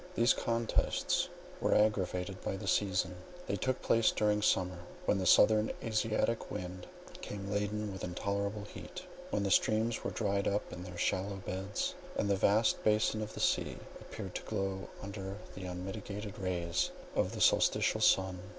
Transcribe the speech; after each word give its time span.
These 0.15 0.33
contests 0.33 1.29
were 1.59 1.75
aggravated 1.75 2.41
by 2.41 2.57
the 2.57 2.67
season: 2.67 3.17
they 3.45 3.55
took 3.55 3.83
place 3.83 4.09
during 4.09 4.41
summer, 4.41 4.79
when 5.05 5.19
the 5.19 5.27
southern 5.27 5.71
Asiatic 5.83 6.49
wind 6.49 6.87
came 7.21 7.51
laden 7.51 7.91
with 7.93 8.03
intolerable 8.03 8.63
heat, 8.63 9.03
when 9.29 9.43
the 9.43 9.51
streams 9.51 10.03
were 10.03 10.09
dried 10.09 10.47
up 10.47 10.73
in 10.73 10.81
their 10.85 10.97
shallow 10.97 11.35
beds, 11.35 11.93
and 12.17 12.31
the 12.31 12.35
vast 12.35 12.83
basin 12.83 13.21
of 13.21 13.35
the 13.35 13.39
sea 13.39 13.77
appeared 13.99 14.33
to 14.33 14.41
glow 14.41 14.89
under 15.03 15.37
the 15.53 15.65
unmitigated 15.65 16.39
rays 16.39 16.89
of 17.15 17.33
the 17.33 17.39
solsticial 17.39 18.01
sun. 18.01 18.39